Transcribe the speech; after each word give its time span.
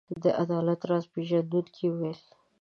د 0.23 0.25
عدالت 0.43 0.81
راز 0.89 1.05
پيژندونکو 1.13 1.83
وویل. 1.89 2.19